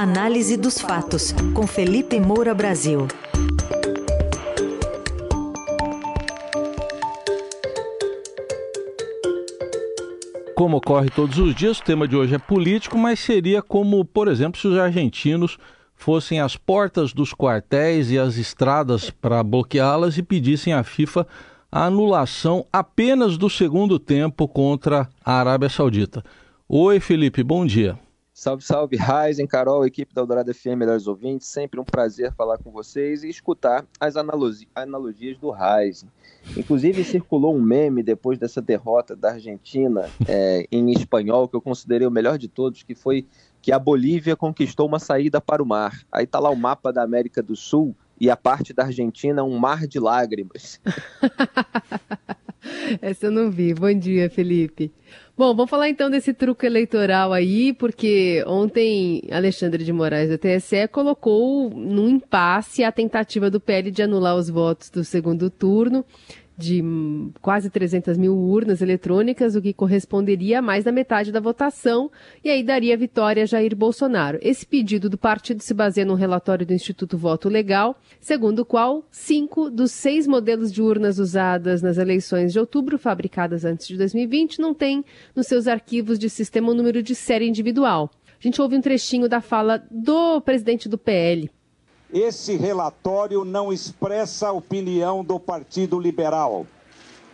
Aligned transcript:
Análise 0.00 0.56
dos 0.56 0.78
fatos, 0.78 1.34
com 1.52 1.66
Felipe 1.66 2.20
Moura 2.20 2.54
Brasil. 2.54 3.08
Como 10.54 10.76
ocorre 10.76 11.10
todos 11.10 11.36
os 11.38 11.52
dias, 11.52 11.80
o 11.80 11.82
tema 11.82 12.06
de 12.06 12.14
hoje 12.14 12.36
é 12.36 12.38
político, 12.38 12.96
mas 12.96 13.18
seria 13.18 13.60
como, 13.60 14.04
por 14.04 14.28
exemplo, 14.28 14.60
se 14.60 14.68
os 14.68 14.78
argentinos 14.78 15.58
fossem 15.96 16.38
às 16.38 16.56
portas 16.56 17.12
dos 17.12 17.34
quartéis 17.34 18.08
e 18.12 18.20
às 18.20 18.36
estradas 18.36 19.10
para 19.10 19.42
bloqueá-las 19.42 20.16
e 20.16 20.22
pedissem 20.22 20.72
à 20.72 20.84
FIFA 20.84 21.26
a 21.72 21.86
anulação 21.86 22.64
apenas 22.72 23.36
do 23.36 23.50
segundo 23.50 23.98
tempo 23.98 24.46
contra 24.46 25.08
a 25.24 25.40
Arábia 25.40 25.68
Saudita. 25.68 26.22
Oi, 26.68 27.00
Felipe, 27.00 27.42
bom 27.42 27.66
dia. 27.66 27.98
Salve, 28.38 28.62
salve, 28.62 28.96
Ryzen, 28.96 29.48
Carol, 29.48 29.84
equipe 29.84 30.14
da 30.14 30.20
Eldorado 30.20 30.54
FM, 30.54 30.76
melhores 30.76 31.08
ouvintes. 31.08 31.48
Sempre 31.48 31.80
um 31.80 31.84
prazer 31.84 32.32
falar 32.34 32.56
com 32.56 32.70
vocês 32.70 33.24
e 33.24 33.28
escutar 33.28 33.84
as 33.98 34.16
analogi 34.16 34.68
analogias 34.76 35.36
do 35.38 35.50
Ryzen. 35.50 36.08
Inclusive, 36.56 37.02
circulou 37.02 37.56
um 37.56 37.60
meme 37.60 38.00
depois 38.00 38.38
dessa 38.38 38.62
derrota 38.62 39.16
da 39.16 39.32
Argentina 39.32 40.08
é, 40.28 40.68
em 40.70 40.92
espanhol, 40.92 41.48
que 41.48 41.56
eu 41.56 41.60
considerei 41.60 42.06
o 42.06 42.12
melhor 42.12 42.38
de 42.38 42.46
todos, 42.46 42.84
que 42.84 42.94
foi 42.94 43.26
que 43.60 43.72
a 43.72 43.78
Bolívia 43.78 44.36
conquistou 44.36 44.86
uma 44.86 45.00
saída 45.00 45.40
para 45.40 45.60
o 45.60 45.66
mar. 45.66 46.06
Aí 46.12 46.24
tá 46.24 46.38
lá 46.38 46.48
o 46.48 46.56
mapa 46.56 46.92
da 46.92 47.02
América 47.02 47.42
do 47.42 47.56
Sul 47.56 47.92
e 48.20 48.30
a 48.30 48.36
parte 48.36 48.72
da 48.72 48.84
Argentina 48.84 49.42
um 49.42 49.58
mar 49.58 49.84
de 49.84 49.98
lágrimas. 49.98 50.80
Essa 53.00 53.26
eu 53.26 53.30
não 53.30 53.50
vi. 53.50 53.74
Bom 53.74 53.92
dia, 53.92 54.28
Felipe. 54.30 54.92
Bom, 55.36 55.54
vamos 55.54 55.70
falar 55.70 55.88
então 55.88 56.10
desse 56.10 56.34
truque 56.34 56.66
eleitoral 56.66 57.32
aí, 57.32 57.72
porque 57.72 58.42
ontem 58.46 59.22
Alexandre 59.30 59.84
de 59.84 59.92
Moraes 59.92 60.28
do 60.28 60.36
TSE 60.36 60.88
colocou 60.88 61.70
num 61.70 62.08
impasse 62.08 62.82
a 62.82 62.90
tentativa 62.90 63.48
do 63.48 63.60
PL 63.60 63.90
de 63.90 64.02
anular 64.02 64.34
os 64.34 64.50
votos 64.50 64.90
do 64.90 65.04
segundo 65.04 65.48
turno 65.48 66.04
de 66.58 66.82
quase 67.40 67.70
300 67.70 68.18
mil 68.18 68.36
urnas 68.36 68.82
eletrônicas, 68.82 69.54
o 69.54 69.62
que 69.62 69.72
corresponderia 69.72 70.58
a 70.58 70.62
mais 70.62 70.82
da 70.82 70.90
metade 70.90 71.30
da 71.30 71.38
votação, 71.38 72.10
e 72.42 72.50
aí 72.50 72.64
daria 72.64 72.96
vitória 72.96 73.44
a 73.44 73.46
Jair 73.46 73.76
Bolsonaro. 73.76 74.40
Esse 74.42 74.66
pedido 74.66 75.08
do 75.08 75.16
partido 75.16 75.62
se 75.62 75.72
baseia 75.72 76.04
num 76.04 76.14
relatório 76.14 76.66
do 76.66 76.72
Instituto 76.72 77.16
Voto 77.16 77.48
Legal, 77.48 77.96
segundo 78.20 78.60
o 78.60 78.64
qual 78.64 79.04
cinco 79.08 79.70
dos 79.70 79.92
seis 79.92 80.26
modelos 80.26 80.72
de 80.72 80.82
urnas 80.82 81.20
usadas 81.20 81.80
nas 81.80 81.96
eleições 81.96 82.52
de 82.52 82.58
outubro, 82.58 82.98
fabricadas 82.98 83.64
antes 83.64 83.86
de 83.86 83.96
2020, 83.96 84.58
não 84.60 84.74
têm 84.74 85.04
nos 85.36 85.46
seus 85.46 85.68
arquivos 85.68 86.18
de 86.18 86.28
sistema 86.28 86.72
o 86.72 86.74
número 86.74 87.04
de 87.04 87.14
série 87.14 87.46
individual. 87.46 88.10
A 88.40 88.42
gente 88.42 88.60
ouve 88.60 88.76
um 88.76 88.80
trechinho 88.80 89.28
da 89.28 89.40
fala 89.40 89.84
do 89.90 90.40
presidente 90.40 90.88
do 90.88 90.98
PL, 90.98 91.48
esse 92.12 92.56
relatório 92.56 93.44
não 93.44 93.72
expressa 93.72 94.48
a 94.48 94.52
opinião 94.52 95.22
do 95.22 95.38
Partido 95.38 96.00
Liberal, 96.00 96.66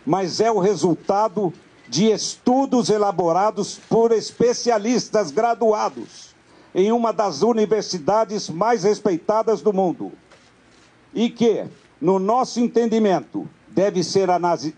mas 0.05 0.39
é 0.39 0.51
o 0.51 0.59
resultado 0.59 1.53
de 1.87 2.11
estudos 2.11 2.89
elaborados 2.89 3.79
por 3.89 4.11
especialistas 4.11 5.31
graduados 5.31 6.35
em 6.73 6.91
uma 6.91 7.13
das 7.13 7.41
universidades 7.41 8.49
mais 8.49 8.83
respeitadas 8.83 9.61
do 9.61 9.71
mundo 9.71 10.11
e 11.13 11.29
que, 11.29 11.65
no 12.01 12.19
nosso 12.19 12.59
entendimento, 12.59 13.47
deve 13.69 14.03
ser 14.03 14.29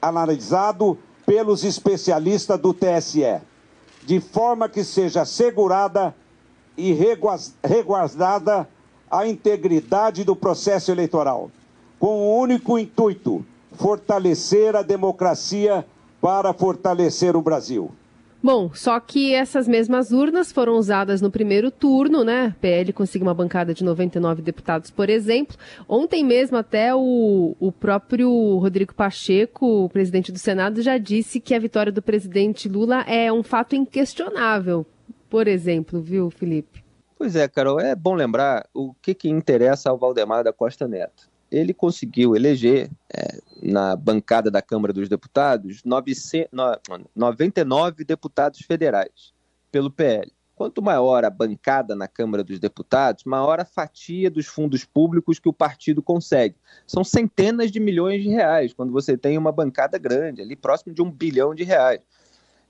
analisado 0.01 0.97
pelos 1.25 1.63
especialistas 1.63 2.59
do 2.59 2.73
TSE, 2.73 3.41
de 4.03 4.19
forma 4.19 4.69
que 4.69 4.83
seja 4.83 5.23
assegurada 5.23 6.15
e 6.77 6.93
reguardada 7.63 8.69
a 9.09 9.27
integridade 9.27 10.23
do 10.23 10.35
processo 10.35 10.91
eleitoral, 10.91 11.51
com 11.99 12.19
o 12.19 12.39
único 12.39 12.77
intuito: 12.77 13.45
fortalecer 13.73 14.75
a 14.75 14.81
democracia 14.81 15.85
para 16.21 16.53
fortalecer 16.53 17.35
o 17.35 17.41
Brasil. 17.41 17.91
Bom, 18.41 18.71
só 18.73 18.99
que 18.99 19.33
essas 19.33 19.67
mesmas 19.67 20.11
urnas 20.11 20.51
foram 20.51 20.73
usadas 20.73 21.21
no 21.21 21.31
primeiro 21.31 21.71
turno, 21.71 22.23
né? 22.23 22.55
PL 22.61 22.93
conseguiu 22.93 23.27
uma 23.27 23.33
bancada 23.33 23.73
de 23.73 23.83
99 23.83 24.43
deputados, 24.43 24.91
por 24.91 25.09
exemplo. 25.09 25.57
Ontem 25.89 26.23
mesmo, 26.23 26.55
até 26.55 26.93
o, 26.93 27.55
o 27.59 27.71
próprio 27.71 28.29
Rodrigo 28.57 28.93
Pacheco, 28.93 29.85
o 29.85 29.89
presidente 29.89 30.31
do 30.31 30.37
Senado, 30.37 30.83
já 30.83 30.99
disse 30.99 31.39
que 31.39 31.55
a 31.55 31.59
vitória 31.59 31.91
do 31.91 32.01
presidente 32.01 32.69
Lula 32.69 33.01
é 33.01 33.33
um 33.33 33.41
fato 33.41 33.75
inquestionável, 33.75 34.85
por 35.29 35.47
exemplo, 35.47 35.99
viu, 35.99 36.29
Felipe? 36.29 36.86
Pois 37.17 37.35
é, 37.35 37.47
Carol, 37.47 37.79
é 37.79 37.95
bom 37.95 38.13
lembrar 38.13 38.69
o 38.73 38.93
que, 39.01 39.15
que 39.15 39.27
interessa 39.27 39.89
ao 39.89 39.97
Valdemar 39.97 40.43
da 40.43 40.53
Costa 40.53 40.87
Neto. 40.87 41.27
Ele 41.49 41.73
conseguiu 41.73 42.35
eleger 42.35 42.91
é, 43.11 43.39
na 43.63 43.95
bancada 43.95 44.51
da 44.51 44.61
Câmara 44.61 44.93
dos 44.93 45.09
Deputados 45.09 45.81
900, 45.83 46.51
99 47.15 48.03
deputados 48.03 48.59
federais 48.59 49.33
pelo 49.71 49.89
PL. 49.89 50.31
Quanto 50.53 50.81
maior 50.81 51.23
a 51.25 51.29
bancada 51.29 51.95
na 51.95 52.07
Câmara 52.07 52.43
dos 52.43 52.59
Deputados, 52.59 53.23
maior 53.23 53.59
a 53.59 53.65
fatia 53.65 54.29
dos 54.29 54.45
fundos 54.45 54.85
públicos 54.85 55.39
que 55.39 55.49
o 55.49 55.53
partido 55.53 56.03
consegue. 56.03 56.55
São 56.85 57.03
centenas 57.03 57.71
de 57.71 57.79
milhões 57.79 58.21
de 58.21 58.29
reais 58.29 58.73
quando 58.73 58.91
você 58.91 59.17
tem 59.17 59.37
uma 59.37 59.51
bancada 59.51 59.97
grande, 59.97 60.41
ali 60.41 60.55
próximo 60.55 60.93
de 60.93 61.01
um 61.01 61.11
bilhão 61.11 61.55
de 61.55 61.63
reais. 61.63 62.01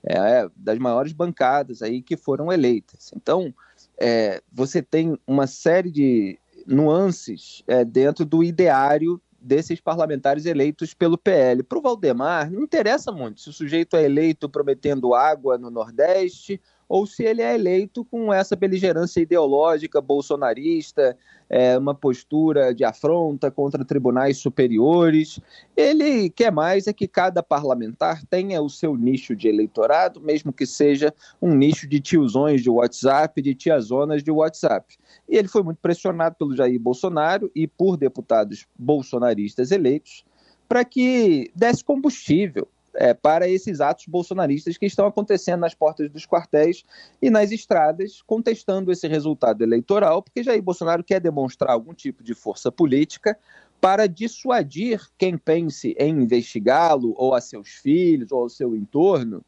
É 0.02 0.48
das 0.56 0.78
maiores 0.78 1.12
bancadas 1.12 1.82
aí 1.82 2.00
que 2.00 2.16
foram 2.16 2.52
eleitas. 2.52 3.10
Então, 3.16 3.52
é, 3.98 4.42
você 4.52 4.80
tem 4.82 5.18
uma 5.26 5.46
série 5.46 5.90
de 5.90 6.38
nuances 6.66 7.62
é, 7.66 7.84
dentro 7.84 8.24
do 8.24 8.42
ideário 8.42 9.20
desses 9.40 9.80
parlamentares 9.80 10.44
eleitos 10.44 10.92
pelo 10.92 11.16
PL. 11.16 11.62
Para 11.62 11.78
o 11.78 11.82
Valdemar, 11.82 12.50
não 12.50 12.62
interessa 12.62 13.10
muito 13.10 13.40
se 13.40 13.48
o 13.48 13.52
sujeito 13.52 13.96
é 13.96 14.04
eleito 14.04 14.48
prometendo 14.48 15.14
água 15.14 15.56
no 15.56 15.70
Nordeste 15.70 16.60
ou 16.88 17.06
se 17.06 17.22
ele 17.24 17.42
é 17.42 17.54
eleito 17.54 18.04
com 18.04 18.32
essa 18.32 18.56
beligerância 18.56 19.20
ideológica 19.20 20.00
bolsonarista, 20.00 21.16
é, 21.50 21.76
uma 21.76 21.94
postura 21.94 22.74
de 22.74 22.84
afronta 22.84 23.50
contra 23.50 23.84
tribunais 23.84 24.38
superiores. 24.38 25.40
Ele 25.76 26.30
quer 26.30 26.52
mais 26.52 26.86
é 26.86 26.92
que 26.92 27.06
cada 27.06 27.42
parlamentar 27.42 28.24
tenha 28.26 28.60
o 28.62 28.68
seu 28.68 28.96
nicho 28.96 29.36
de 29.36 29.48
eleitorado, 29.48 30.20
mesmo 30.20 30.52
que 30.52 30.66
seja 30.66 31.12
um 31.40 31.54
nicho 31.54 31.86
de 31.88 32.00
tiozões 32.00 32.62
de 32.62 32.70
WhatsApp, 32.70 33.40
de 33.40 33.54
tiazonas 33.54 34.22
de 34.22 34.30
WhatsApp. 34.30 34.96
E 35.28 35.36
ele 35.36 35.48
foi 35.48 35.62
muito 35.62 35.78
pressionado 35.78 36.36
pelo 36.36 36.56
Jair 36.56 36.80
Bolsonaro 36.80 37.50
e 37.54 37.66
por 37.66 37.96
deputados 37.96 38.66
bolsonaristas 38.78 39.70
eleitos 39.70 40.24
para 40.68 40.84
que 40.84 41.50
desse 41.54 41.82
combustível 41.82 42.68
é, 42.94 43.14
para 43.14 43.48
esses 43.48 43.80
atos 43.80 44.06
bolsonaristas 44.06 44.76
que 44.76 44.86
estão 44.86 45.06
acontecendo 45.06 45.60
nas 45.60 45.74
portas 45.74 46.10
dos 46.10 46.26
quartéis 46.26 46.84
e 47.20 47.30
nas 47.30 47.50
estradas, 47.52 48.22
contestando 48.22 48.90
esse 48.90 49.06
resultado 49.06 49.62
eleitoral, 49.62 50.22
porque 50.22 50.42
Jair 50.42 50.62
Bolsonaro 50.62 51.04
quer 51.04 51.20
demonstrar 51.20 51.72
algum 51.72 51.94
tipo 51.94 52.22
de 52.22 52.34
força 52.34 52.72
política 52.72 53.38
para 53.80 54.08
dissuadir 54.08 55.00
quem 55.16 55.38
pense 55.38 55.94
em 55.98 56.22
investigá-lo, 56.22 57.14
ou 57.16 57.34
a 57.34 57.40
seus 57.40 57.68
filhos, 57.68 58.32
ou 58.32 58.42
ao 58.42 58.48
seu 58.48 58.74
entorno, 58.74 59.44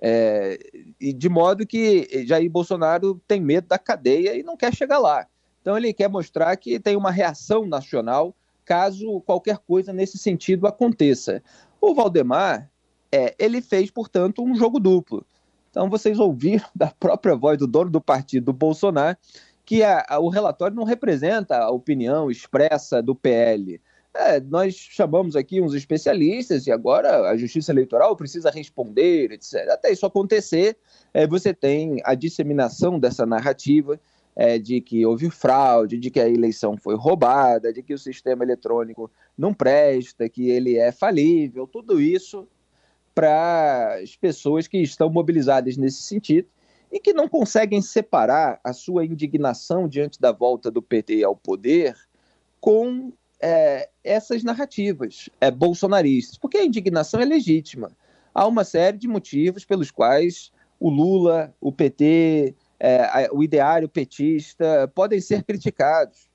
é, 0.00 0.58
e 1.00 1.12
de 1.12 1.28
modo 1.28 1.66
que 1.66 2.24
Jair 2.26 2.50
Bolsonaro 2.50 3.20
tem 3.26 3.40
medo 3.40 3.68
da 3.68 3.78
cadeia 3.78 4.36
e 4.36 4.42
não 4.42 4.56
quer 4.56 4.74
chegar 4.74 4.98
lá. 4.98 5.26
Então 5.60 5.76
ele 5.76 5.92
quer 5.92 6.08
mostrar 6.08 6.56
que 6.56 6.78
tem 6.80 6.96
uma 6.96 7.10
reação 7.10 7.66
nacional 7.66 8.34
caso 8.64 9.20
qualquer 9.22 9.58
coisa 9.58 9.92
nesse 9.92 10.18
sentido 10.18 10.66
aconteça. 10.66 11.42
O 11.80 11.94
Valdemar 11.94 12.70
é, 13.12 13.34
ele 13.38 13.60
fez, 13.60 13.90
portanto, 13.90 14.42
um 14.42 14.54
jogo 14.54 14.78
duplo. 14.78 15.24
Então, 15.70 15.88
vocês 15.88 16.18
ouviram 16.18 16.66
da 16.74 16.88
própria 16.88 17.34
voz 17.34 17.58
do 17.58 17.66
dono 17.66 17.90
do 17.90 18.00
partido, 18.00 18.46
do 18.46 18.52
Bolsonaro, 18.52 19.16
que 19.64 19.82
a, 19.82 20.04
a, 20.08 20.18
o 20.18 20.28
relatório 20.28 20.74
não 20.74 20.84
representa 20.84 21.58
a 21.58 21.70
opinião 21.70 22.30
expressa 22.30 23.02
do 23.02 23.14
PL. 23.14 23.80
É, 24.14 24.40
nós 24.40 24.74
chamamos 24.74 25.36
aqui 25.36 25.60
uns 25.60 25.74
especialistas 25.74 26.66
e 26.66 26.72
agora 26.72 27.28
a 27.28 27.36
Justiça 27.36 27.70
Eleitoral 27.70 28.16
precisa 28.16 28.50
responder, 28.50 29.30
etc. 29.30 29.68
Até 29.70 29.92
isso 29.92 30.06
acontecer, 30.06 30.76
é, 31.12 31.26
você 31.26 31.52
tem 31.52 32.00
a 32.02 32.14
disseminação 32.14 32.98
dessa 32.98 33.26
narrativa 33.26 34.00
é, 34.34 34.58
de 34.58 34.80
que 34.80 35.04
houve 35.04 35.30
fraude, 35.30 35.98
de 35.98 36.10
que 36.10 36.18
a 36.18 36.28
eleição 36.28 36.76
foi 36.76 36.96
roubada, 36.96 37.72
de 37.72 37.82
que 37.82 37.92
o 37.92 37.98
sistema 37.98 38.42
eletrônico 38.42 39.10
não 39.36 39.52
presta, 39.52 40.28
que 40.28 40.48
ele 40.48 40.78
é 40.78 40.90
falível, 40.90 41.66
tudo 41.66 42.00
isso 42.00 42.48
para 43.18 43.98
as 44.00 44.14
pessoas 44.14 44.68
que 44.68 44.78
estão 44.78 45.10
mobilizadas 45.10 45.76
nesse 45.76 46.02
sentido 46.02 46.46
e 46.88 47.00
que 47.00 47.12
não 47.12 47.28
conseguem 47.28 47.82
separar 47.82 48.60
a 48.62 48.72
sua 48.72 49.04
indignação 49.04 49.88
diante 49.88 50.20
da 50.20 50.30
volta 50.30 50.70
do 50.70 50.80
PT 50.80 51.24
ao 51.24 51.34
poder 51.34 51.96
com 52.60 53.12
é, 53.40 53.88
essas 54.04 54.44
narrativas 54.44 55.28
é, 55.40 55.50
bolsonaristas, 55.50 56.38
porque 56.38 56.58
a 56.58 56.64
indignação 56.64 57.18
é 57.18 57.24
legítima. 57.24 57.90
Há 58.32 58.46
uma 58.46 58.62
série 58.62 58.96
de 58.96 59.08
motivos 59.08 59.64
pelos 59.64 59.90
quais 59.90 60.52
o 60.78 60.88
Lula, 60.88 61.52
o 61.60 61.72
PT, 61.72 62.54
é, 62.78 63.28
o 63.32 63.42
ideário 63.42 63.88
petista, 63.88 64.86
podem 64.94 65.20
ser 65.20 65.42
criticados. 65.42 66.30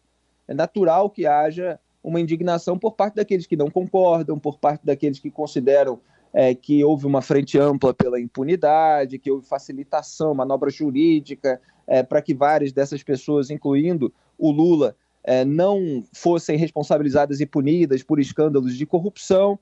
É 0.50 0.54
natural 0.54 1.10
que 1.10 1.26
haja 1.26 1.80
uma 2.04 2.20
indignação 2.20 2.78
por 2.78 2.92
parte 2.92 3.16
daqueles 3.16 3.48
que 3.48 3.56
não 3.56 3.72
concordam, 3.72 4.38
por 4.38 4.60
parte 4.60 4.86
daqueles 4.86 5.18
que 5.18 5.32
consideram 5.32 6.02
é, 6.34 6.56
que 6.56 6.84
houve 6.84 7.06
uma 7.06 7.22
frente 7.22 7.60
ampla 7.60 7.94
pela 7.94 8.20
impunidade, 8.20 9.20
que 9.20 9.30
houve 9.30 9.46
facilitação, 9.46 10.34
manobra 10.34 10.70
jurídica, 10.70 11.62
é, 11.86 12.02
para 12.02 12.22
que 12.22 12.34
várias 12.34 12.72
dessas 12.72 13.04
pessoas, 13.04 13.50
incluindo 13.50 14.12
o 14.38 14.52
Lula, 14.52 14.96
é, 15.24 15.46
não 15.46 16.04
fossem 16.14 16.58
responsabilizadas 16.58 17.40
e 17.40 17.46
punidas 17.46 18.02
por 18.02 18.20
escândalos 18.20 18.76
de 18.76 18.86
corrupção. 18.86 19.60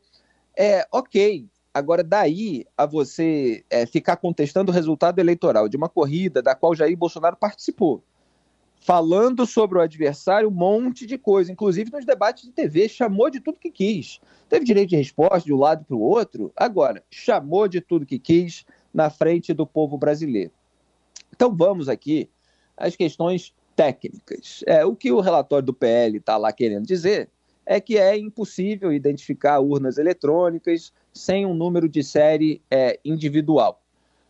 É 0.57 0.87
ok. 0.91 1.45
Agora, 1.73 2.03
daí 2.03 2.65
a 2.77 2.85
você 2.85 3.63
é, 3.69 3.85
ficar 3.85 4.17
contestando 4.17 4.71
o 4.71 4.75
resultado 4.75 5.19
eleitoral 5.19 5.69
de 5.69 5.77
uma 5.77 5.87
corrida 5.87 6.41
da 6.41 6.53
qual 6.55 6.75
Jair 6.75 6.97
Bolsonaro 6.97 7.37
participou, 7.37 8.03
falando 8.81 9.45
sobre 9.45 9.77
o 9.77 9.81
adversário 9.81 10.49
um 10.49 10.51
monte 10.51 11.05
de 11.05 11.17
coisa, 11.17 11.51
inclusive 11.51 11.91
nos 11.91 12.03
debates 12.03 12.43
de 12.43 12.51
TV, 12.51 12.89
chamou 12.89 13.29
de 13.29 13.39
tudo 13.39 13.59
que 13.59 13.71
quis. 13.71 14.19
Teve 14.49 14.65
direito 14.65 14.89
de 14.89 14.95
resposta 14.95 15.45
de 15.45 15.53
um 15.53 15.59
lado 15.59 15.85
para 15.85 15.95
o 15.95 16.01
outro, 16.01 16.51
agora, 16.57 17.03
chamou 17.09 17.67
de 17.67 17.79
tudo 17.79 18.07
que 18.07 18.17
quis 18.17 18.65
na 18.91 19.09
frente 19.09 19.53
do 19.53 19.67
povo 19.67 19.97
brasileiro. 19.97 20.51
Então 21.33 21.55
vamos 21.55 21.87
aqui 21.87 22.27
às 22.75 22.95
questões 22.95 23.53
técnicas. 23.75 24.63
É, 24.65 24.83
o 24.83 24.95
que 24.95 25.11
o 25.11 25.21
relatório 25.21 25.65
do 25.65 25.73
PL 25.73 26.17
está 26.17 26.35
lá 26.35 26.51
querendo 26.51 26.85
dizer 26.85 27.29
é 27.63 27.79
que 27.79 27.99
é 27.99 28.17
impossível 28.17 28.91
identificar 28.91 29.59
urnas 29.59 29.99
eletrônicas 29.99 30.91
sem 31.13 31.45
um 31.45 31.53
número 31.53 31.87
de 31.87 32.03
série 32.03 32.61
é, 32.69 32.99
individual. 33.05 33.79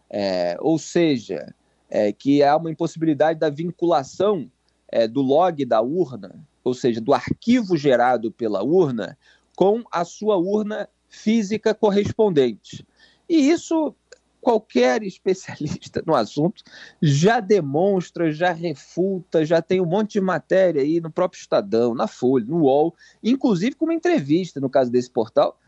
É, 0.09 0.57
ou 0.59 0.77
seja, 0.77 1.55
é, 1.91 2.13
que 2.13 2.41
há 2.41 2.55
uma 2.55 2.71
impossibilidade 2.71 3.37
da 3.37 3.49
vinculação 3.49 4.49
é, 4.87 5.07
do 5.07 5.21
log 5.21 5.65
da 5.65 5.81
urna, 5.81 6.39
ou 6.63 6.73
seja, 6.73 7.01
do 7.01 7.13
arquivo 7.13 7.75
gerado 7.75 8.31
pela 8.31 8.63
urna, 8.63 9.17
com 9.55 9.83
a 9.91 10.05
sua 10.05 10.37
urna 10.37 10.87
física 11.09 11.75
correspondente. 11.75 12.87
E 13.27 13.49
isso 13.49 13.93
qualquer 14.39 15.03
especialista 15.03 16.01
no 16.07 16.15
assunto 16.15 16.63
já 17.01 17.39
demonstra, 17.39 18.31
já 18.31 18.51
refuta, 18.51 19.45
já 19.45 19.61
tem 19.61 19.79
um 19.79 19.85
monte 19.85 20.13
de 20.13 20.21
matéria 20.21 20.81
aí 20.81 20.99
no 20.99 21.11
próprio 21.11 21.39
Estadão, 21.39 21.93
na 21.93 22.07
Folha, 22.07 22.45
no 22.45 22.63
UOL, 22.63 22.95
inclusive 23.23 23.75
com 23.75 23.85
uma 23.85 23.93
entrevista, 23.93 24.59
no 24.59 24.69
caso 24.69 24.89
desse 24.89 25.11
portal, 25.11 25.59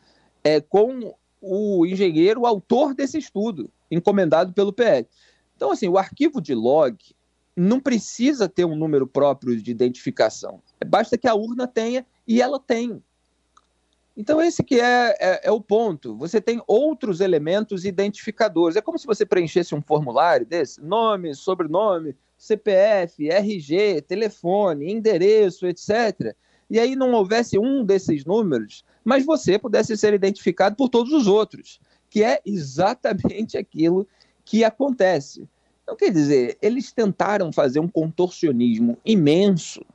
é, 0.43 0.59
com 0.59 1.13
o 1.39 1.85
engenheiro, 1.85 2.41
o 2.41 2.47
autor 2.47 2.95
desse 2.95 3.17
estudo, 3.17 3.69
encomendado 3.91 4.53
pelo 4.53 4.73
PL. 4.73 5.05
Então, 5.63 5.71
assim, 5.71 5.87
o 5.87 5.97
arquivo 5.97 6.41
de 6.41 6.53
log 6.53 6.97
não 7.55 7.79
precisa 7.79 8.49
ter 8.49 8.65
um 8.65 8.75
número 8.75 9.07
próprio 9.07 9.55
de 9.55 9.71
identificação. 9.71 10.61
Basta 10.85 11.17
que 11.17 11.25
a 11.25 11.33
urna 11.33 11.65
tenha, 11.65 12.05
e 12.27 12.41
ela 12.41 12.59
tem. 12.59 13.01
Então, 14.17 14.41
esse 14.41 14.61
que 14.61 14.81
é, 14.81 15.15
é, 15.21 15.41
é, 15.45 15.51
o 15.51 15.61
ponto. 15.61 16.17
Você 16.17 16.41
tem 16.41 16.61
outros 16.67 17.21
elementos 17.21 17.85
identificadores. 17.85 18.75
É 18.75 18.81
como 18.81 18.99
se 18.99 19.07
você 19.07 19.25
preenchesse 19.25 19.73
um 19.73 19.81
formulário 19.81 20.45
desse, 20.45 20.81
nome, 20.81 21.33
sobrenome, 21.33 22.13
CPF, 22.37 23.29
RG, 23.29 24.01
telefone, 24.01 24.91
endereço, 24.91 25.65
etc. 25.65 26.35
E 26.69 26.77
aí 26.77 26.93
não 26.93 27.13
houvesse 27.13 27.57
um 27.57 27.85
desses 27.85 28.25
números, 28.25 28.83
mas 29.01 29.25
você 29.25 29.57
pudesse 29.57 29.95
ser 29.95 30.13
identificado 30.13 30.75
por 30.75 30.89
todos 30.89 31.13
os 31.13 31.25
outros, 31.25 31.79
que 32.09 32.21
é 32.21 32.41
exatamente 32.45 33.55
aquilo 33.57 34.05
que 34.43 34.65
acontece. 34.65 35.47
Então, 35.83 35.95
quer 35.95 36.11
dizer, 36.11 36.57
eles 36.61 36.91
tentaram 36.91 37.51
fazer 37.51 37.79
um 37.79 37.87
contorcionismo 37.87 38.97
imenso 39.05 39.85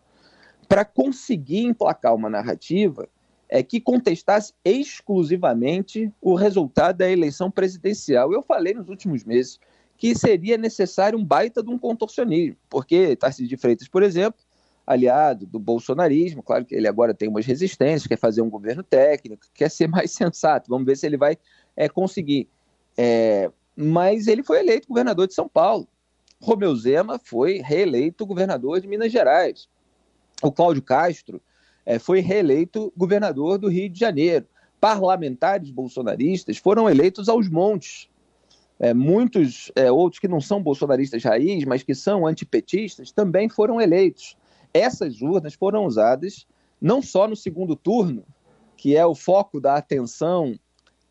para 0.68 0.84
conseguir 0.84 1.64
emplacar 1.64 2.14
uma 2.14 2.28
narrativa 2.28 3.08
é, 3.48 3.62
que 3.62 3.80
contestasse 3.80 4.52
exclusivamente 4.62 6.12
o 6.20 6.34
resultado 6.34 6.98
da 6.98 7.10
eleição 7.10 7.50
presidencial. 7.50 8.32
Eu 8.32 8.42
falei 8.42 8.74
nos 8.74 8.88
últimos 8.88 9.24
meses 9.24 9.58
que 9.96 10.14
seria 10.14 10.56
necessário 10.56 11.18
um 11.18 11.24
baita 11.24 11.62
de 11.62 11.70
um 11.70 11.78
contorcionismo, 11.78 12.56
porque 12.68 13.16
Tarcísio 13.16 13.48
de 13.48 13.56
Freitas, 13.56 13.88
por 13.88 14.02
exemplo, 14.02 14.40
aliado 14.86 15.44
do 15.44 15.58
bolsonarismo, 15.58 16.42
claro 16.42 16.64
que 16.64 16.74
ele 16.74 16.86
agora 16.86 17.12
tem 17.12 17.28
umas 17.28 17.44
resistências, 17.44 18.06
quer 18.06 18.18
fazer 18.18 18.40
um 18.40 18.48
governo 18.48 18.82
técnico, 18.82 19.46
quer 19.52 19.70
ser 19.70 19.88
mais 19.88 20.12
sensato, 20.12 20.68
vamos 20.68 20.86
ver 20.86 20.96
se 20.96 21.06
ele 21.06 21.16
vai 21.16 21.36
é, 21.74 21.88
conseguir. 21.88 22.48
É, 22.96 23.50
mas 23.80 24.26
ele 24.26 24.42
foi 24.42 24.58
eleito 24.58 24.88
governador 24.88 25.28
de 25.28 25.34
São 25.34 25.48
Paulo. 25.48 25.86
Romeu 26.40 26.74
Zema 26.74 27.16
foi 27.22 27.60
reeleito 27.64 28.26
governador 28.26 28.80
de 28.80 28.88
Minas 28.88 29.12
Gerais. 29.12 29.68
O 30.42 30.50
Cláudio 30.50 30.82
Castro 30.82 31.40
é, 31.86 31.96
foi 31.96 32.18
reeleito 32.18 32.92
governador 32.96 33.56
do 33.56 33.68
Rio 33.68 33.88
de 33.88 33.96
Janeiro. 33.96 34.46
Parlamentares 34.80 35.70
bolsonaristas 35.70 36.56
foram 36.58 36.90
eleitos 36.90 37.28
aos 37.28 37.48
montes. 37.48 38.08
É, 38.80 38.92
muitos 38.92 39.70
é, 39.76 39.92
outros 39.92 40.18
que 40.18 40.26
não 40.26 40.40
são 40.40 40.60
bolsonaristas 40.60 41.22
raiz, 41.22 41.64
mas 41.64 41.84
que 41.84 41.94
são 41.94 42.26
antipetistas, 42.26 43.12
também 43.12 43.48
foram 43.48 43.80
eleitos. 43.80 44.36
Essas 44.74 45.22
urnas 45.22 45.54
foram 45.54 45.86
usadas 45.86 46.48
não 46.80 47.00
só 47.00 47.28
no 47.28 47.36
segundo 47.36 47.76
turno, 47.76 48.24
que 48.76 48.96
é 48.96 49.06
o 49.06 49.14
foco 49.14 49.60
da 49.60 49.76
atenção 49.76 50.58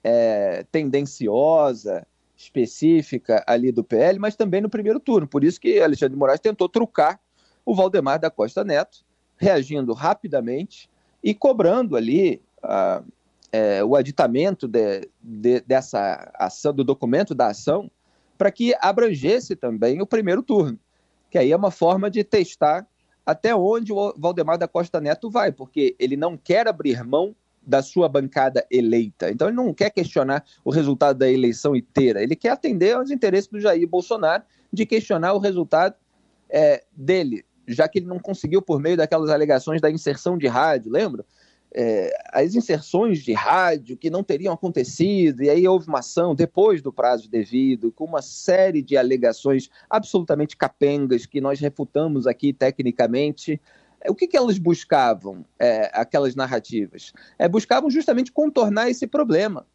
é, 0.04 0.66
tendenciosa, 0.70 2.06
específica 2.38 3.44
ali 3.48 3.72
do 3.72 3.84
PL, 3.84 4.20
mas 4.20 4.36
também 4.36 4.62
no 4.62 4.70
primeiro 4.70 5.00
turno. 5.00 5.28
Por 5.28 5.44
isso 5.44 5.60
que 5.60 5.80
Alexandre 5.80 6.14
de 6.14 6.20
Moraes 6.20 6.40
tentou 6.40 6.70
trucar 6.70 7.20
o 7.66 7.76
Valdemar 7.76 8.20
da 8.20 8.30
Costa 8.30 8.64
Neto, 8.64 9.00
reagindo 9.36 9.92
rapidamente 9.94 10.90
e 11.24 11.34
cobrando 11.34 11.98
ali 11.98 12.42
uh, 12.64 13.04
é, 13.52 13.84
o 13.84 13.96
aditamento 13.96 14.68
de, 14.68 15.10
de, 15.22 15.62
dessa 15.62 16.32
ação, 16.36 16.74
do 16.74 16.84
documento 16.84 17.34
da 17.34 17.48
ação, 17.48 17.90
para 18.38 18.52
que 18.52 18.76
abrangesse 18.80 19.56
também 19.56 20.00
o 20.02 20.06
primeiro 20.06 20.44
turno, 20.44 20.80
que 21.32 21.38
aí 21.38 21.52
é 21.52 21.58
uma 21.58 21.72
forma 21.72 22.10
de 22.10 22.24
testar 22.24 22.88
até 23.26 23.54
onde 23.54 23.92
o 23.92 24.14
Valdemar 24.16 24.58
da 24.58 24.68
Costa 24.68 25.02
Neto 25.02 25.30
vai, 25.30 25.52
porque 25.52 25.96
ele 26.00 26.16
não 26.16 26.38
quer 26.38 26.68
abrir 26.68 27.04
mão 27.04 27.36
da 27.68 27.82
sua 27.82 28.08
bancada 28.08 28.66
eleita. 28.72 29.30
Então, 29.30 29.50
ele 29.50 29.58
não 29.58 29.74
quer 29.74 29.90
questionar 29.90 30.46
o 30.64 30.72
resultado 30.72 31.18
da 31.20 31.30
eleição 31.30 31.76
inteira, 31.76 32.24
ele 32.24 32.36
quer 32.36 32.52
atender 32.52 32.94
aos 32.94 33.12
interesses 33.12 33.50
do 33.50 33.60
Jair 33.60 33.88
Bolsonaro 33.88 34.44
de 34.72 34.86
questionar 34.86 35.34
o 35.34 35.38
resultado 35.38 35.96
é, 36.50 36.84
dele, 36.96 37.46
já 37.68 37.88
que 37.90 38.00
ele 38.00 38.06
não 38.06 38.20
conseguiu, 38.20 38.62
por 38.62 38.80
meio 38.80 38.96
daquelas 38.96 39.30
alegações 39.30 39.82
da 39.82 39.92
inserção 39.92 40.38
de 40.38 40.48
rádio, 40.48 40.90
lembra? 40.90 41.26
É, 41.76 42.18
as 42.32 42.56
inserções 42.56 43.20
de 43.20 43.34
rádio 43.34 43.98
que 43.98 44.10
não 44.10 44.24
teriam 44.24 44.54
acontecido, 44.54 45.44
e 45.44 45.50
aí 45.50 45.68
houve 45.68 45.90
uma 45.90 46.00
ação 46.00 46.34
depois 46.34 46.82
do 46.82 46.94
prazo 46.94 47.30
devido, 47.30 47.92
com 47.92 48.06
uma 48.06 48.22
série 48.22 48.82
de 48.82 48.96
alegações 48.96 49.70
absolutamente 49.90 50.56
capengas 50.56 51.26
que 51.26 51.42
nós 51.42 51.60
refutamos 51.60 52.26
aqui 52.26 52.54
tecnicamente, 52.54 53.62
o 54.08 54.16
que, 54.16 54.28
que 54.28 54.38
elas 54.38 54.58
buscavam, 54.58 55.46
é, 55.60 55.90
aquelas 55.94 56.36
narrativas? 56.36 57.14
É, 57.38 57.48
buscavam 57.48 57.90
justamente 57.90 58.32
contornar 58.32 58.90
esse 58.90 59.08
problema 59.08 59.66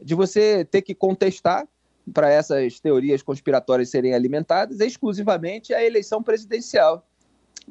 de 0.00 0.14
você 0.14 0.64
ter 0.64 0.82
que 0.82 0.94
contestar 0.94 1.66
para 2.12 2.28
essas 2.30 2.80
teorias 2.80 3.22
conspiratórias 3.22 3.90
serem 3.90 4.14
alimentadas 4.14 4.80
exclusivamente 4.80 5.72
a 5.72 5.84
eleição 5.84 6.22
presidencial. 6.22 7.06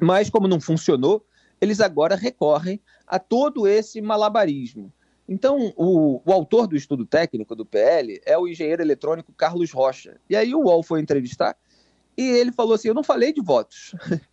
Mas, 0.00 0.30
como 0.30 0.48
não 0.48 0.60
funcionou, 0.60 1.24
eles 1.60 1.80
agora 1.80 2.16
recorrem 2.16 2.80
a 3.06 3.18
todo 3.18 3.68
esse 3.68 4.00
malabarismo. 4.00 4.92
Então, 5.28 5.72
o, 5.76 6.20
o, 6.24 6.32
autor 6.32 6.66
do 6.66 6.76
estudo 6.76 7.06
técnico 7.06 7.54
do 7.54 7.64
PL 7.64 8.20
é 8.24 8.36
o 8.36 8.48
engenheiro 8.48 8.82
eletrônico 8.82 9.32
Carlos 9.32 9.70
Rocha. 9.70 10.18
E 10.28 10.34
aí 10.34 10.54
o 10.54 10.62
UOL 10.62 10.82
foi 10.82 11.00
entrevistar 11.00 11.56
e 12.16 12.22
ele 12.22 12.52
falou 12.52 12.74
assim: 12.74 12.88
Eu 12.88 12.94
não 12.94 13.04
falei 13.04 13.32
de 13.32 13.40
votos. 13.40 13.94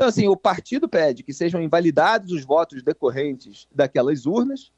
Então, 0.00 0.08
assim, 0.08 0.26
o 0.28 0.34
partido 0.34 0.88
pede 0.88 1.22
que 1.22 1.30
sejam 1.30 1.60
invalidados 1.60 2.32
os 2.32 2.42
votos 2.42 2.82
decorrentes 2.82 3.68
daquelas 3.70 4.24
urnas, 4.24 4.72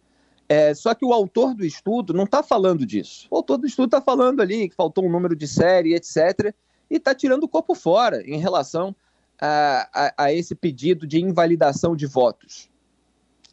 é, 0.49 0.75
só 0.75 0.97
que 0.97 1.05
o 1.05 1.13
autor 1.13 1.55
do 1.55 1.65
estudo 1.65 2.13
não 2.13 2.25
está 2.25 2.43
falando 2.43 2.85
disso. 2.85 3.29
O 3.31 3.37
autor 3.37 3.59
do 3.59 3.69
estudo 3.69 3.85
está 3.85 4.01
falando 4.01 4.43
ali 4.43 4.69
que 4.69 4.75
faltou 4.75 5.07
um 5.07 5.09
número 5.09 5.37
de 5.37 5.47
série, 5.47 5.95
etc., 5.95 6.53
e 6.91 6.97
está 6.97 7.15
tirando 7.15 7.45
o 7.45 7.49
corpo 7.49 7.73
fora 7.73 8.21
em 8.29 8.37
relação 8.37 8.97
a, 9.41 9.89
a, 9.95 10.25
a, 10.25 10.33
esse 10.33 10.57
pedido 10.57 11.07
de 11.07 11.21
invalidação 11.21 11.95
de 11.95 12.05
votos. 12.05 12.69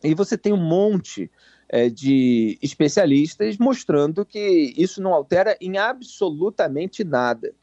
E 0.03 0.15
você 0.15 0.35
tem 0.35 0.51
um 0.51 0.57
monte 0.57 1.29
é, 1.69 1.87
de 1.87 2.57
especialistas 2.63 3.59
mostrando 3.59 4.25
que 4.25 4.73
isso 4.75 5.03
não 5.03 5.13
altera 5.13 5.55
em 5.61 5.77
absolutamente 5.77 7.03
nada. 7.03 7.53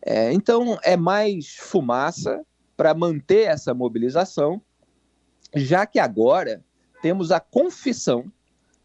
É, 0.00 0.32
então, 0.32 0.78
é 0.84 0.96
mais 0.96 1.56
fumaça 1.56 2.40
para 2.76 2.94
manter 2.94 3.48
essa 3.48 3.72
mobilização, 3.74 4.60
já 5.54 5.86
que 5.86 5.98
agora 5.98 6.62
temos 7.02 7.30
a 7.30 7.40
confissão 7.40 8.30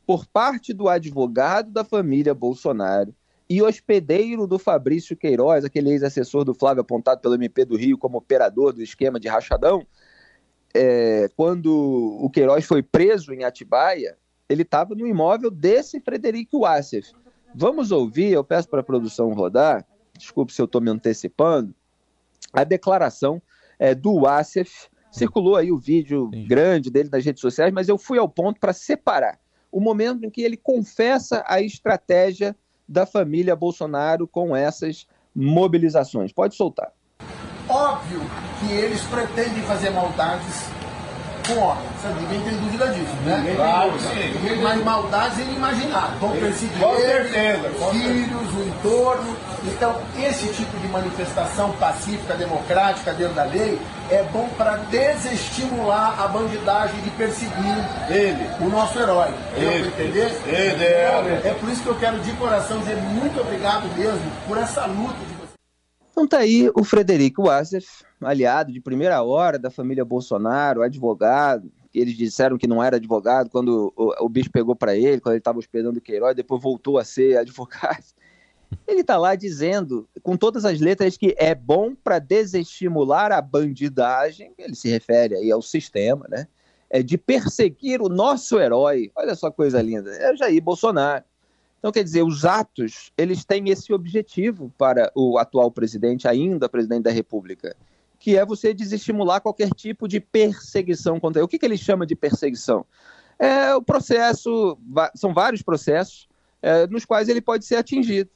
por 0.05 0.25
parte 0.25 0.73
do 0.73 0.89
advogado 0.89 1.71
da 1.71 1.83
família 1.83 2.33
Bolsonaro 2.33 3.13
e 3.49 3.61
hospedeiro 3.61 4.45
do 4.45 4.59
Fabrício 4.59 5.17
Queiroz, 5.17 5.65
aquele 5.65 5.89
ex-assessor 5.89 6.43
do 6.43 6.53
Flávio 6.53 6.81
apontado 6.81 7.21
pelo 7.21 7.35
MP 7.35 7.65
do 7.65 7.75
Rio 7.75 7.97
como 7.97 8.17
operador 8.17 8.73
do 8.73 8.81
esquema 8.83 9.19
de 9.19 9.27
rachadão. 9.27 9.85
É, 10.73 11.29
quando 11.35 12.17
o 12.21 12.29
Queiroz 12.29 12.65
foi 12.65 12.83
preso 12.83 13.33
em 13.33 13.43
Atibaia, 13.43 14.17
ele 14.47 14.61
estava 14.61 14.93
no 14.93 15.07
imóvel 15.07 15.49
desse 15.49 15.99
Frederico 15.99 16.59
Wassef. 16.59 17.11
Vamos 17.55 17.91
ouvir, 17.91 18.31
eu 18.31 18.43
peço 18.43 18.69
para 18.69 18.81
a 18.81 18.83
produção 18.83 19.33
rodar, 19.33 19.85
desculpe 20.15 20.53
se 20.53 20.61
eu 20.61 20.65
estou 20.65 20.79
me 20.79 20.91
antecipando, 20.91 21.73
a 22.53 22.63
declaração 22.63 23.41
é, 23.79 23.95
do 23.95 24.21
Wassef. 24.21 24.89
Circulou 25.11 25.55
aí 25.55 25.71
o 25.71 25.77
vídeo 25.77 26.29
Sim. 26.31 26.45
grande 26.47 26.91
dele 26.91 27.09
nas 27.11 27.25
redes 27.25 27.41
sociais, 27.41 27.73
mas 27.73 27.89
eu 27.89 27.97
fui 27.97 28.19
ao 28.19 28.29
ponto 28.29 28.59
para 28.59 28.73
separar 28.73 29.39
o 29.71 29.79
momento 29.79 30.23
em 30.25 30.29
que 30.29 30.41
ele 30.41 30.57
confessa 30.57 31.43
a 31.47 31.61
estratégia 31.61 32.55
da 32.87 33.05
família 33.05 33.55
Bolsonaro 33.55 34.27
com 34.27 34.55
essas 34.55 35.07
mobilizações. 35.35 36.31
Pode 36.31 36.55
soltar. 36.55 36.91
Óbvio 37.67 38.21
que 38.59 38.71
eles 38.73 39.01
pretendem 39.03 39.61
fazer 39.63 39.91
maldades 39.91 40.78
com 41.53 41.59
ordem. 41.59 41.89
Ninguém 42.21 42.41
tem 42.41 42.57
dúvida 42.59 42.87
disso, 42.87 43.15
né? 43.25 43.53
Claro, 43.55 43.93
sim. 43.99 44.61
Mas 44.61 44.83
maldades 44.83 45.39
inimagináveis. 45.39 46.19
Vão 46.19 46.31
perseguir 46.31 46.85
os 46.85 47.91
filhos, 47.91 48.53
o 48.53 48.67
entorno. 48.67 49.35
Então, 49.65 49.95
esse 50.17 50.47
tipo 50.53 50.77
de 50.79 50.87
manifestação 50.87 51.71
pacífica, 51.73 52.33
democrática, 52.35 53.13
dentro 53.13 53.33
da 53.33 53.43
lei, 53.43 53.79
é 54.09 54.23
bom 54.31 54.47
para 54.57 54.77
desestimular 54.89 56.15
a 56.19 56.27
bandidagem 56.27 56.99
de 57.01 57.09
perseguir 57.11 57.77
ele, 58.09 58.49
o 58.61 58.69
nosso 58.69 58.97
herói. 58.97 59.29
Ele, 59.55 59.87
entender? 59.87 60.41
Ele. 60.45 60.83
É. 60.83 61.41
é 61.45 61.57
por 61.59 61.69
isso 61.69 61.83
que 61.83 61.89
eu 61.89 61.95
quero 61.95 62.19
de 62.19 62.31
coração 62.33 62.79
dizer 62.79 62.95
muito 62.95 63.39
obrigado 63.39 63.83
mesmo 63.97 64.31
por 64.47 64.57
essa 64.57 64.85
luta 64.85 65.17
de. 65.27 65.38
Então 66.19 66.27
tá 66.27 66.39
aí 66.39 66.69
o 66.75 66.83
Frederico 66.83 67.43
Wassef, 67.43 68.03
aliado 68.19 68.73
de 68.73 68.81
primeira 68.81 69.23
hora 69.23 69.57
da 69.57 69.71
família 69.71 70.03
Bolsonaro, 70.03 70.81
advogado. 70.81 71.71
Eles 71.95 72.17
disseram 72.17 72.57
que 72.57 72.67
não 72.67 72.83
era 72.83 72.97
advogado 72.97 73.49
quando 73.49 73.93
o, 73.95 74.25
o 74.25 74.27
bicho 74.27 74.51
pegou 74.51 74.75
para 74.75 74.97
ele, 74.97 75.21
quando 75.21 75.35
ele 75.35 75.39
estava 75.39 75.59
hospedando 75.59 75.97
o 75.97 76.01
Queiroz, 76.01 76.35
depois 76.35 76.61
voltou 76.61 76.97
a 76.97 77.05
ser 77.05 77.37
advogado. 77.37 78.03
Ele 78.85 78.99
está 78.99 79.17
lá 79.17 79.33
dizendo, 79.33 80.09
com 80.21 80.35
todas 80.35 80.65
as 80.65 80.81
letras, 80.81 81.15
que 81.15 81.33
é 81.37 81.55
bom 81.55 81.95
para 81.95 82.19
desestimular 82.19 83.31
a 83.31 83.41
bandidagem, 83.41 84.51
ele 84.57 84.75
se 84.75 84.89
refere 84.89 85.35
aí 85.35 85.49
ao 85.49 85.61
sistema, 85.61 86.25
né? 86.29 86.49
É 86.89 87.01
de 87.01 87.17
perseguir 87.17 88.01
o 88.01 88.09
nosso 88.09 88.59
herói. 88.59 89.09
Olha 89.15 89.35
só 89.35 89.49
coisa 89.49 89.81
linda, 89.81 90.11
é 90.11 90.35
Jair 90.35 90.61
Bolsonaro. 90.61 91.23
Então, 91.79 91.91
quer 91.91 92.03
dizer, 92.03 92.23
os 92.23 92.45
atos, 92.45 93.11
eles 93.17 93.45
têm 93.45 93.69
esse 93.69 93.93
objetivo 93.93 94.71
para 94.77 95.11
o 95.15 95.37
atual 95.37 95.71
presidente, 95.71 96.27
ainda 96.27 96.67
presidente 96.67 97.03
da 97.03 97.11
República, 97.11 97.75
que 98.19 98.37
é 98.37 98.45
você 98.45 98.73
desestimular 98.73 99.41
qualquer 99.41 99.69
tipo 99.69 100.07
de 100.07 100.19
perseguição 100.19 101.19
contra 101.19 101.39
ele. 101.39 101.45
O 101.45 101.47
que, 101.47 101.57
que 101.57 101.65
ele 101.65 101.77
chama 101.77 102.05
de 102.05 102.15
perseguição? 102.15 102.85
É 103.39 103.73
o 103.73 103.81
processo, 103.81 104.77
são 105.15 105.33
vários 105.33 105.61
processos 105.61 106.27
é, 106.61 106.85
nos 106.87 107.05
quais 107.05 107.29
ele 107.29 107.39
pode 107.39 107.65
ser 107.65 107.77
atingido, 107.77 108.29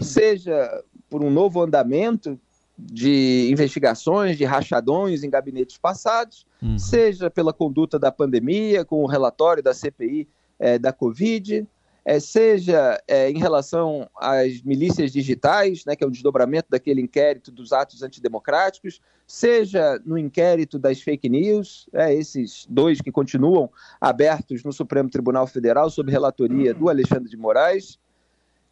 seja 0.00 0.82
por 1.10 1.22
um 1.22 1.30
novo 1.30 1.62
andamento 1.62 2.40
de 2.78 3.48
investigações, 3.50 4.38
de 4.38 4.44
rachadões 4.44 5.22
em 5.22 5.30
gabinetes 5.30 5.76
passados, 5.76 6.46
uhum. 6.62 6.78
seja 6.78 7.28
pela 7.28 7.52
conduta 7.52 7.98
da 7.98 8.12
pandemia, 8.12 8.84
com 8.84 9.02
o 9.02 9.06
relatório 9.06 9.62
da 9.62 9.74
CPI 9.74 10.28
é, 10.58 10.78
da 10.78 10.92
Covid, 10.92 11.66
é, 12.08 12.18
seja 12.20 12.98
é, 13.06 13.30
em 13.30 13.38
relação 13.38 14.08
às 14.16 14.62
milícias 14.62 15.12
digitais, 15.12 15.84
né, 15.84 15.94
que 15.94 16.02
é 16.02 16.06
o 16.06 16.10
desdobramento 16.10 16.68
daquele 16.70 17.02
inquérito 17.02 17.52
dos 17.52 17.70
atos 17.70 18.02
antidemocráticos, 18.02 18.98
seja 19.26 20.00
no 20.06 20.16
inquérito 20.16 20.78
das 20.78 21.02
fake 21.02 21.28
news, 21.28 21.86
é, 21.92 22.14
esses 22.14 22.66
dois 22.66 23.02
que 23.02 23.12
continuam 23.12 23.70
abertos 24.00 24.64
no 24.64 24.72
Supremo 24.72 25.10
Tribunal 25.10 25.46
Federal, 25.46 25.90
sob 25.90 26.10
relatoria 26.10 26.72
do 26.72 26.88
Alexandre 26.88 27.28
de 27.28 27.36
Moraes. 27.36 27.98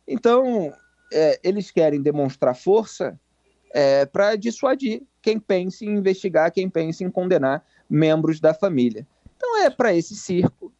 Então, 0.08 0.72
é, 1.12 1.38
eles 1.44 1.70
querem 1.70 2.00
demonstrar 2.00 2.56
força 2.56 3.20
é, 3.70 4.06
para 4.06 4.34
dissuadir 4.34 5.02
quem 5.20 5.38
pense 5.38 5.84
em 5.84 5.90
investigar, 5.90 6.50
quem 6.50 6.70
pense 6.70 7.04
em 7.04 7.10
condenar 7.10 7.62
membros 7.86 8.40
da 8.40 8.54
família. 8.54 9.06
Então, 9.36 9.58
é 9.62 9.68
para 9.68 9.94
esse 9.94 10.16
circo 10.16 10.72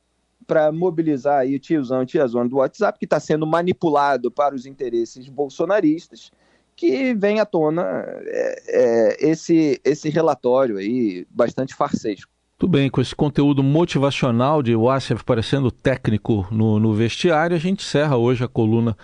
para 0.47 0.71
mobilizar 0.71 1.41
aí 1.41 1.57
o 1.57 1.59
tiozão 1.59 2.03
e 2.03 2.07
tiazona 2.07 2.49
do 2.49 2.57
WhatsApp, 2.57 2.99
que 2.99 3.05
está 3.05 3.19
sendo 3.19 3.47
manipulado 3.47 4.31
para 4.31 4.55
os 4.55 4.67
interesses 4.67 5.29
bolsonaristas, 5.29 6.31
que 6.75 7.15
vem 7.15 7.41
à 7.41 7.47
tona 7.47 7.83
é, 7.83 8.63
é, 8.69 9.31
esse, 9.31 9.81
esse 9.85 10.11
relatório 10.11 10.77
aí 10.77 11.27
bastante 11.31 11.75
farsesco. 11.75 12.31
Tudo 12.59 12.71
bem, 12.71 12.89
com 12.89 13.01
esse 13.01 13.15
conteúdo 13.15 13.63
motivacional 13.63 14.63
de 14.63 14.75
Wassef 14.75 15.23
parecendo 15.25 15.71
técnico 15.71 16.47
no, 16.51 16.79
no 16.79 16.95
vestiário, 16.95 17.55
a 17.55 17.61
gente 17.61 17.85
encerra 17.85 18.17
hoje 18.17 18.45
a 18.45 18.49
coluna 18.49 18.97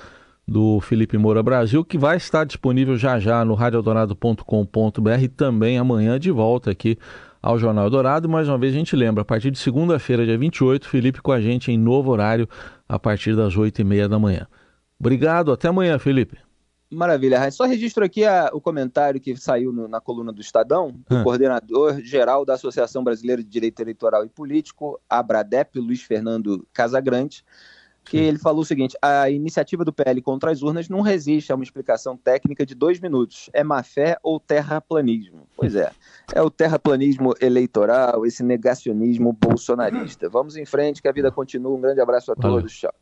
do 0.47 0.81
Felipe 0.81 1.17
Moura 1.19 1.43
Brasil, 1.43 1.85
que 1.85 1.99
vai 1.99 2.17
estar 2.17 2.45
disponível 2.45 2.97
já 2.97 3.19
já 3.19 3.45
no 3.45 3.55
radioeldorado.com.br 3.55 5.23
e 5.23 5.29
também 5.29 5.79
amanhã 5.79 6.19
de 6.19 6.31
volta 6.31 6.71
aqui 6.71 6.99
ao 7.43 7.59
Jornal 7.59 7.91
Dourado. 7.91 8.29
Mais 8.29 8.49
uma 8.49 8.57
vez 8.57 8.73
a 8.73 8.79
gente 8.79 8.95
lembra, 8.95 9.23
a 9.23 9.25
partir 9.25 9.51
de 9.51 9.59
segunda-feira, 9.59 10.25
dia 10.25 10.39
28, 10.39 10.89
Felipe 10.89 11.21
com 11.21 11.33
a 11.33 11.41
gente 11.41 11.73
em 11.73 11.77
novo 11.77 12.11
horário, 12.11 12.49
a 12.89 12.99
partir 12.99 13.35
das 13.35 13.55
8h30 13.55 14.09
da 14.09 14.19
manhã. 14.19 14.47
Obrigado, 14.99 15.51
até 15.51 15.69
amanhã, 15.69 15.99
Felipe. 15.99 16.39
Maravilha, 16.89 17.51
Só 17.51 17.65
registro 17.65 18.05
aqui 18.05 18.25
a, 18.25 18.51
o 18.53 18.61
comentário 18.61 19.19
que 19.19 19.35
saiu 19.35 19.73
no, 19.73 19.89
na 19.89 19.99
coluna 19.99 20.31
do 20.31 20.43
Estadão, 20.43 20.93
do 21.09 21.17
ah. 21.17 21.23
coordenador 21.23 22.01
geral 22.03 22.45
da 22.45 22.55
Associação 22.55 23.03
Brasileira 23.03 23.43
de 23.43 23.49
Direito 23.49 23.81
Eleitoral 23.81 24.25
e 24.27 24.29
Político, 24.29 25.01
Abradep, 25.09 25.79
Luiz 25.81 26.03
Fernando 26.03 26.67
Casagrande, 26.73 27.43
que 28.05 28.17
ele 28.17 28.39
falou 28.39 28.63
o 28.63 28.65
seguinte: 28.65 28.97
a 29.01 29.31
iniciativa 29.31 29.85
do 29.85 29.93
PL 29.93 30.21
contra 30.23 30.51
as 30.51 30.63
urnas 30.63 30.89
não 30.89 31.01
resiste 31.01 31.53
a 31.53 31.55
uma 31.55 31.65
explicação 31.65 32.17
técnica 32.17 32.67
de 32.67 32.75
dois 32.75 33.01
minutos. 33.01 33.49
É 33.53 33.63
má 33.63 33.83
fé 33.83 34.17
ou 34.23 34.39
terraplanismo? 34.39 35.47
Pois 35.57 35.75
é, 35.75 35.91
é 36.35 36.43
o 36.43 36.51
terraplanismo 36.51 37.35
eleitoral, 37.41 38.27
esse 38.27 38.43
negacionismo 38.43 39.33
bolsonarista. 39.33 40.29
Vamos 40.29 40.57
em 40.57 40.65
frente, 40.65 41.01
que 41.01 41.09
a 41.09 41.13
vida 41.13 41.31
continua. 41.31 41.77
Um 41.77 41.81
grande 41.81 42.01
abraço 42.01 42.33
a 42.33 42.37
todos. 42.37 42.73
Tchau. 42.73 42.93